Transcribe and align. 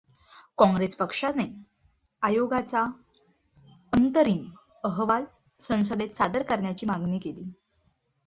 काँग्रेस 0.57 0.95
पक्षाने 0.95 1.43
आयोगाचा 2.21 2.81
अंतरिम 3.93 4.45
अहवाल 4.83 5.23
संसदेत 5.59 6.15
सादर 6.15 6.43
करण्याची 6.43 6.85
मागणी 6.85 7.19
केली. 7.19 7.51